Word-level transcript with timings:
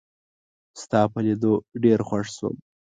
ستا 0.81 0.99
په 1.11 1.19
لیدو 1.25 1.53
ډېر 1.83 1.99
خوښ 2.07 2.25
شوم 2.37 2.55